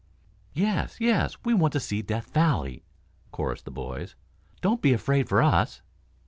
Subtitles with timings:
[0.55, 2.83] "Yes, yes, we want to see Death Valley,"
[3.31, 4.15] chorused the boys.
[4.59, 5.83] "Don't be afraid for us."